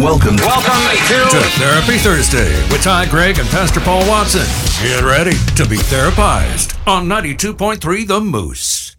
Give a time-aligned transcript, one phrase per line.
[0.00, 0.36] Welcome.
[0.36, 4.46] Welcome to, to Therapy Thursday with Ty Gregg and Pastor Paul Watson.
[4.82, 8.96] Get ready to be therapized on 92.3 The Moose.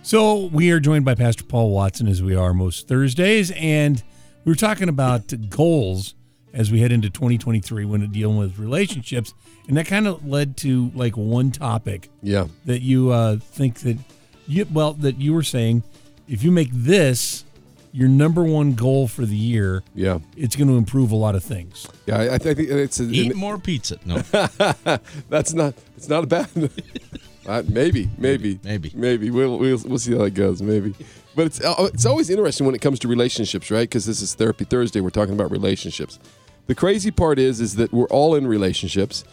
[0.00, 4.02] So we are joined by Pastor Paul Watson as we are most Thursdays, and
[4.46, 6.14] we were talking about goals
[6.54, 9.34] as we head into 2023 when dealing with relationships,
[9.68, 12.08] and that kind of led to like one topic.
[12.22, 12.46] Yeah.
[12.64, 13.98] That you uh, think that
[14.46, 15.82] you well that you were saying
[16.26, 17.44] if you make this
[17.92, 20.18] your number one goal for the year, Yeah.
[20.36, 21.86] it's going to improve a lot of things.
[22.06, 23.98] Yeah, I, I think it's a, Eat more pizza.
[24.04, 24.18] No,
[25.28, 26.48] that's not it's not a bad.
[27.46, 28.92] uh, maybe, maybe, Maybe.
[28.94, 29.30] maybe.
[29.30, 30.60] We'll, we'll we'll see how that goes.
[30.62, 30.94] Maybe,
[31.34, 33.88] but it's uh, it's always interesting when it comes to relationships, right?
[33.88, 35.00] Because this is Therapy Thursday.
[35.00, 36.18] We're talking about relationships.
[36.66, 39.24] The crazy part is, is that we're all in relationships.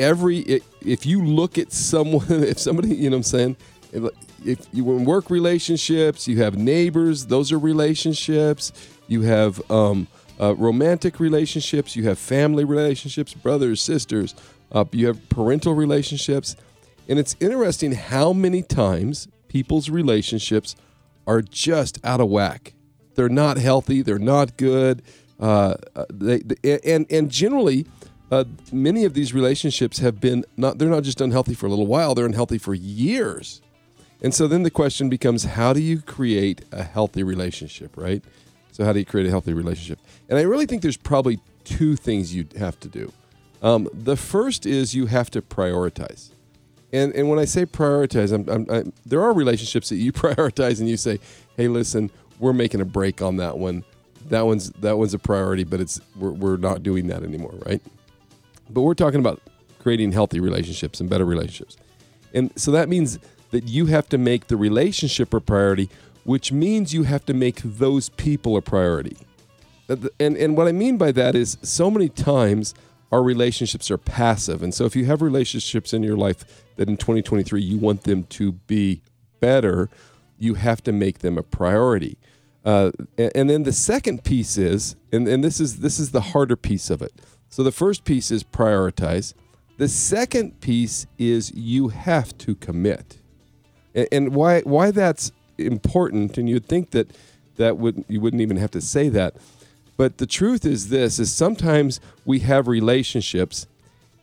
[0.00, 3.56] Every if you look at someone, if somebody, you know, what I'm saying,
[3.92, 8.72] if- you in work relationships, you have neighbors, those are relationships.
[9.08, 10.06] You have um,
[10.40, 11.96] uh, romantic relationships.
[11.96, 14.34] You have family relationships, brothers, sisters.
[14.70, 16.54] Uh, you have parental relationships,
[17.08, 20.76] and it's interesting how many times people's relationships
[21.26, 22.74] are just out of whack.
[23.14, 24.02] They're not healthy.
[24.02, 25.02] They're not good.
[25.40, 27.86] Uh, uh, they, they- and and generally,
[28.30, 30.78] uh, many of these relationships have been not.
[30.78, 32.14] They're not just unhealthy for a little while.
[32.14, 33.62] They're unhealthy for years.
[34.22, 38.22] And so then the question becomes how do you create a healthy relationship, right?
[38.72, 39.98] So, how do you create a healthy relationship?
[40.28, 43.12] And I really think there's probably two things you have to do.
[43.62, 46.30] Um, the first is you have to prioritize.
[46.92, 50.80] And, and when I say prioritize, I'm, I'm, I'm, there are relationships that you prioritize
[50.80, 51.20] and you say,
[51.56, 53.84] hey, listen, we're making a break on that one.
[54.28, 57.82] That one's, that one's a priority, but it's, we're, we're not doing that anymore, right?
[58.70, 59.40] But we're talking about
[59.80, 61.76] creating healthy relationships and better relationships.
[62.34, 63.18] And so that means
[63.50, 65.88] that you have to make the relationship a priority,
[66.24, 69.16] which means you have to make those people a priority.
[70.20, 72.74] And, and what I mean by that is so many times
[73.10, 74.62] our relationships are passive.
[74.62, 78.24] And so if you have relationships in your life that in 2023 you want them
[78.24, 79.00] to be
[79.40, 79.88] better,
[80.38, 82.18] you have to make them a priority.
[82.64, 86.20] Uh, and, and then the second piece is, and, and this is this is the
[86.20, 87.12] harder piece of it.
[87.48, 89.32] So the first piece is prioritize.
[89.78, 93.18] The second piece is you have to commit.
[93.94, 97.10] And, and why why that's important, and you'd think that
[97.56, 99.36] that would you wouldn't even have to say that,
[99.96, 103.66] but the truth is this: is sometimes we have relationships,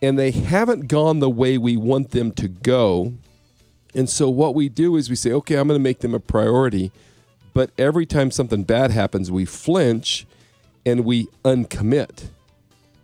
[0.02, 3.14] and they haven't gone the way we want them to go,
[3.94, 6.20] and so what we do is we say, okay, I'm going to make them a
[6.20, 6.92] priority,
[7.54, 10.26] but every time something bad happens, we flinch,
[10.86, 12.30] and we uncommit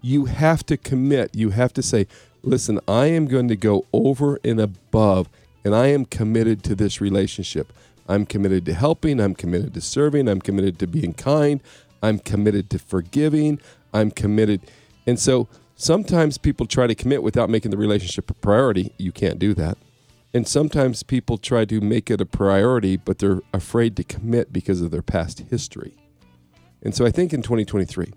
[0.02, 1.36] you have to commit.
[1.36, 2.08] You have to say,
[2.44, 5.30] listen, I am going to go over and above,
[5.64, 7.74] and I am committed to this relationship.
[8.08, 9.20] I'm committed to helping.
[9.20, 10.28] I'm committed to serving.
[10.28, 11.62] I'm committed to being kind.
[12.02, 13.60] I'm committed to forgiving.
[13.94, 14.62] I'm committed.
[15.06, 18.92] And so sometimes people try to commit without making the relationship a priority.
[18.98, 19.78] You can't do that.
[20.34, 24.82] And sometimes people try to make it a priority, but they're afraid to commit because
[24.82, 25.96] of their past history.
[26.82, 28.14] And so I think in 2023,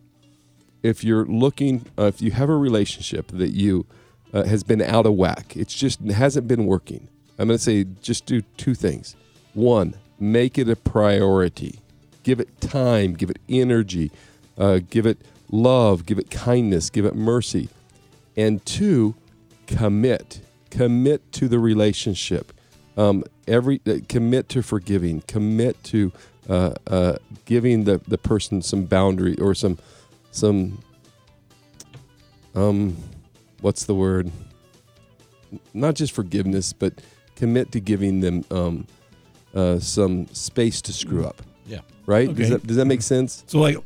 [0.83, 3.87] if you're looking, uh, if you have a relationship that you
[4.33, 7.09] uh, has been out of whack, it's just it hasn't been working.
[7.39, 9.17] I'm going to say just do two things.
[9.55, 11.81] One, make it a priority.
[12.23, 14.11] Give it time, give it energy,
[14.57, 15.19] uh, give it
[15.51, 17.69] love, give it kindness, give it mercy.
[18.37, 19.15] And two,
[19.67, 20.41] commit.
[20.71, 22.53] Commit to the relationship.
[22.97, 25.23] Um, every uh, commit to forgiving.
[25.23, 26.13] Commit to
[26.49, 29.79] uh, uh, giving the, the person some boundary or some
[30.31, 30.83] some
[32.55, 32.97] um
[33.61, 34.31] what's the word
[35.73, 37.01] not just forgiveness but
[37.37, 38.87] commit to giving them um
[39.55, 41.79] uh, some space to screw up yeah.
[42.07, 42.39] right Okay.
[42.41, 43.77] does, that, does that make sense So like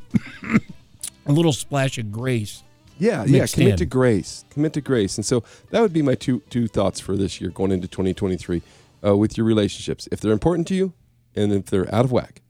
[1.26, 2.62] a little splash of grace.
[2.98, 3.76] yeah yeah commit in.
[3.76, 7.16] to grace commit to grace and so that would be my two two thoughts for
[7.16, 8.62] this year going into 2023
[9.04, 10.92] uh, with your relationships if they're important to you
[11.36, 12.40] and if they're out of whack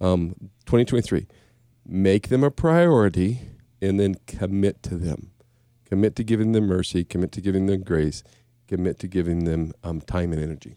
[0.00, 0.34] um,
[0.66, 1.26] 2023
[1.86, 3.40] make them a priority
[3.80, 5.30] and then commit to them
[5.86, 8.22] commit to giving them mercy commit to giving them grace
[8.68, 10.76] commit to giving them um, time and energy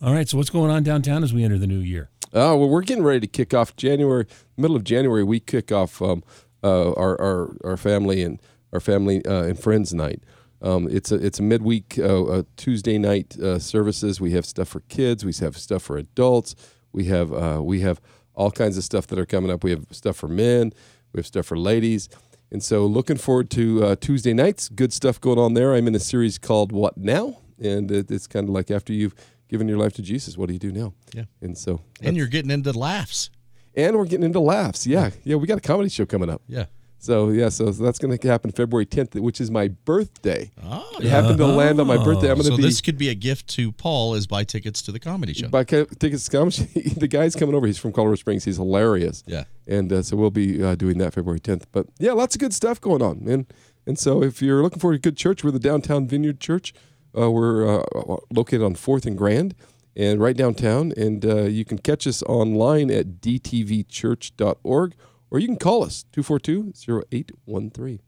[0.00, 0.28] All right.
[0.28, 2.10] So what's going on downtown as we enter the new year?
[2.34, 4.26] Oh well, we're getting ready to kick off January,
[4.56, 5.22] middle of January.
[5.22, 6.24] We kick off um,
[6.64, 8.40] uh, our, our our family and
[8.72, 10.22] our family uh, and friends night.
[10.62, 14.20] Um, it's a it's a midweek uh, uh, Tuesday night uh, services.
[14.20, 15.24] We have stuff for kids.
[15.24, 16.54] We have stuff for adults.
[16.92, 18.00] We have uh, we have
[18.34, 19.62] all kinds of stuff that are coming up.
[19.62, 20.72] We have stuff for men.
[21.12, 22.08] We have stuff for ladies.
[22.52, 24.68] And so, looking forward to uh, Tuesday nights.
[24.68, 25.74] Good stuff going on there.
[25.74, 29.14] I'm in a series called "What Now," and it, it's kind of like after you've
[29.48, 30.92] given your life to Jesus, what do you do now?
[31.14, 31.24] Yeah.
[31.40, 33.30] And so, And you're getting into laughs.
[33.74, 34.86] and we're getting into laughs.
[34.86, 36.42] Yeah, yeah, we got a comedy show coming up.
[36.46, 36.66] Yeah.
[37.02, 40.52] So yeah, so, so that's going to happen February 10th, which is my birthday.
[40.62, 42.28] Oh, It happened to land on my birthday.
[42.30, 44.80] I'm going to So be this could be a gift to Paul is buy tickets
[44.82, 45.48] to the comedy show.
[45.48, 46.26] buy ca- tickets.
[46.26, 46.64] to comedy.
[46.96, 47.66] the guy's coming over.
[47.66, 48.44] He's from Colorado Springs.
[48.44, 49.24] He's hilarious.
[49.26, 49.44] Yeah.
[49.66, 51.64] and uh, so we'll be uh, doing that February 10th.
[51.72, 53.46] But yeah, lots of good stuff going on, and
[53.84, 56.72] and so if you're looking for a good church, we're the Downtown Vineyard Church.
[57.18, 59.56] Uh, we're uh, located on Fourth and Grand,
[59.96, 60.92] and right downtown.
[60.96, 64.94] And uh, you can catch us online at dtvchurch.org,
[65.32, 68.00] or you can call us 242-0813.